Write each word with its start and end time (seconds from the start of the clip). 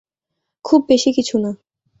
খুব 0.65 0.81
বেশি 0.89 1.09
কিছু 1.11 1.35
না। 1.37 1.51